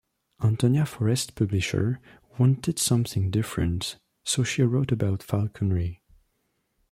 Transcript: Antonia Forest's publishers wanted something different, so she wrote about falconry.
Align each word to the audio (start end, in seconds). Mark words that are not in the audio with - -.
Antonia 0.43 0.83
Forest's 0.83 1.29
publishers 1.29 1.97
wanted 2.39 2.79
something 2.79 3.29
different, 3.29 3.99
so 4.23 4.43
she 4.43 4.63
wrote 4.63 4.91
about 4.91 5.21
falconry. 5.21 6.01